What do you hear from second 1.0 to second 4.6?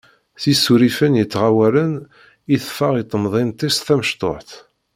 yettɣawalen i teffeɣ i temdint-is tamecṭuḥt.